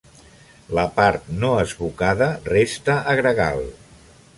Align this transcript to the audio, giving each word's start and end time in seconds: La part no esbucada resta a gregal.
La 0.77 0.85
part 0.95 1.29
no 1.43 1.53
esbucada 1.67 2.33
resta 2.51 3.01
a 3.15 3.19
gregal. 3.23 3.67